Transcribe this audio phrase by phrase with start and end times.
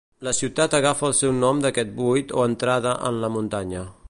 [0.27, 3.91] La ciutat agafa el seu nom d'aquest buit o entrada en la muntanya.